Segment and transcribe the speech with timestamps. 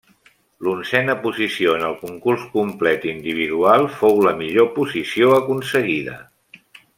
[0.67, 6.19] L'onzena posició en el concurs complet individual fou la millor posició aconseguida.